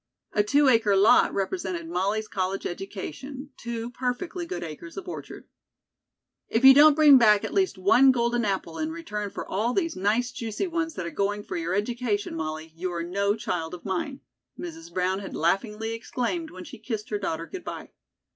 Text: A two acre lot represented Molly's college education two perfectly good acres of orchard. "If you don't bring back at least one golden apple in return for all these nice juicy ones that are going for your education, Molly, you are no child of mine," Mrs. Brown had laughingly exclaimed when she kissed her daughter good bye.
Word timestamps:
A 0.33 0.41
two 0.41 0.67
acre 0.67 0.95
lot 0.95 1.31
represented 1.31 1.87
Molly's 1.87 2.27
college 2.27 2.65
education 2.65 3.51
two 3.55 3.91
perfectly 3.91 4.47
good 4.47 4.63
acres 4.63 4.97
of 4.97 5.07
orchard. 5.07 5.47
"If 6.49 6.65
you 6.65 6.73
don't 6.73 6.95
bring 6.95 7.19
back 7.19 7.43
at 7.45 7.53
least 7.53 7.77
one 7.77 8.11
golden 8.11 8.43
apple 8.43 8.79
in 8.79 8.91
return 8.91 9.29
for 9.29 9.47
all 9.47 9.73
these 9.75 9.95
nice 9.95 10.31
juicy 10.31 10.65
ones 10.65 10.95
that 10.95 11.05
are 11.05 11.11
going 11.11 11.43
for 11.43 11.55
your 11.55 11.75
education, 11.75 12.35
Molly, 12.35 12.73
you 12.75 12.91
are 12.91 13.03
no 13.03 13.35
child 13.35 13.75
of 13.75 13.85
mine," 13.85 14.21
Mrs. 14.59 14.91
Brown 14.91 15.19
had 15.19 15.35
laughingly 15.35 15.91
exclaimed 15.93 16.49
when 16.49 16.63
she 16.63 16.79
kissed 16.79 17.09
her 17.09 17.19
daughter 17.19 17.45
good 17.45 17.63
bye. 17.63 17.91